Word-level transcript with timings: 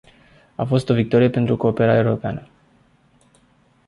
A 0.55 0.63
fost 0.65 0.89
o 0.89 0.93
victorie 0.93 1.29
pentru 1.29 1.57
cooperarea 1.57 2.01
europeană. 2.01 2.47